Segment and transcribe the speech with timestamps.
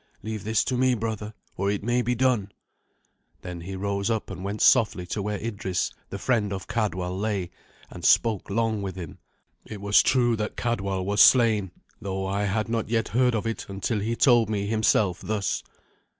[0.23, 2.51] Leave this to me, brother, for it may be done."
[3.43, 7.51] Then he rose up and went softly to where Idrys, the friend of Cadwal, lay,
[7.91, 9.19] and spoke long with him.
[9.63, 11.69] It was true that Cadwal was slain,
[12.01, 15.61] though I had not yet heard of it until he told me himself thus.